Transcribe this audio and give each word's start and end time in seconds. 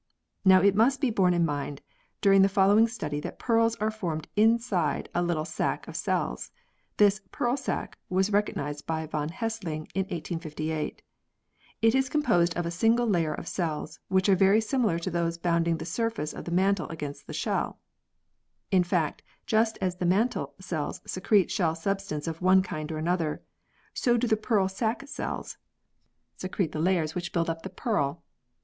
Now 0.43 0.63
it 0.63 0.73
must 0.73 0.99
be 0.99 1.11
borne 1.11 1.35
in 1.35 1.45
mind 1.45 1.83
during 2.21 2.41
the 2.41 2.49
following 2.49 2.87
study 2.87 3.19
that 3.19 3.37
pearls 3.37 3.75
are 3.75 3.91
formed 3.91 4.27
inside 4.35 5.09
a 5.13 5.21
little 5.21 5.45
sa,c 5.45 5.83
of 5.87 5.95
cells. 5.95 6.49
This 6.97 7.21
"pearl 7.31 7.55
sac" 7.55 7.99
was 8.09 8.31
recognised 8.31 8.87
by 8.87 9.05
von 9.05 9.29
Hessling 9.29 9.89
in 9.93 10.05
1858. 10.09 11.03
It 11.83 11.93
is 11.93 12.09
composed 12.09 12.57
of 12.57 12.65
a 12.65 12.71
single 12.71 13.05
layer 13.05 13.35
of 13.35 13.47
cells, 13.47 13.99
which 14.07 14.27
are 14.27 14.35
very 14.35 14.59
similar 14.59 14.97
to 14.97 15.11
those 15.11 15.37
bounding 15.37 15.77
the 15.77 15.85
surface 15.85 16.33
of 16.33 16.45
the 16.45 16.51
mantle 16.51 16.89
against 16.89 17.27
the 17.27 17.31
shell 17.31 17.77
(see 18.71 18.77
fig. 18.77 18.77
9). 18.77 18.79
In 18.79 18.83
fact, 18.83 19.21
just 19.45 19.77
as 19.81 19.97
the 19.97 20.05
mantle 20.07 20.55
cells 20.59 21.01
secrete 21.05 21.51
shell 21.51 21.75
substance 21.75 22.25
of 22.25 22.41
one 22.41 22.63
kind 22.63 22.91
or 22.91 22.97
another, 22.97 23.43
so 23.93 24.17
do 24.17 24.25
the 24.25 24.35
pearl 24.35 24.67
sac 24.67 25.07
cells 25.07 25.57
secrete 26.37 26.71
the 26.71 26.79
layers 26.79 27.11
96 27.13 27.13
PEARLS 27.13 27.13
[CH. 27.13 27.15
which 27.15 27.33
build 27.33 27.49
up 27.51 27.61
the 27.61 27.69
pearl. 27.69 28.23